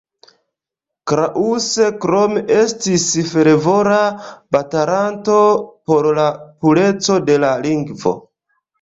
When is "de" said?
7.31-7.41